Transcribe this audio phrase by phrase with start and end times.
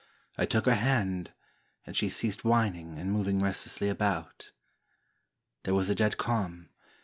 [0.35, 1.31] I took her hand,
[1.85, 4.51] and she ceased whining and moving restlessly about.
[5.61, 6.69] There was a dead calm.